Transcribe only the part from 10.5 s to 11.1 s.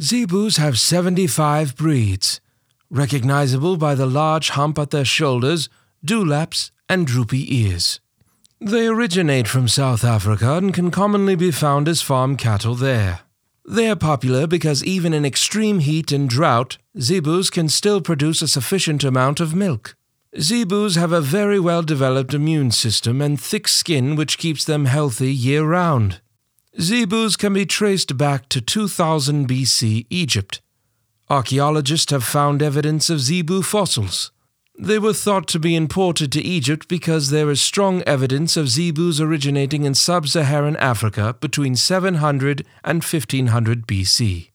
and can